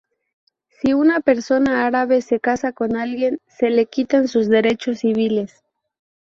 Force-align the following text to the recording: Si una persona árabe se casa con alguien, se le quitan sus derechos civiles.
Si 0.69 0.93
una 0.95 1.19
persona 1.19 1.85
árabe 1.85 2.23
se 2.23 2.39
casa 2.39 2.71
con 2.71 2.95
alguien, 2.95 3.39
se 3.45 3.69
le 3.69 3.85
quitan 3.85 4.27
sus 4.27 4.49
derechos 4.49 4.97
civiles. 5.01 5.63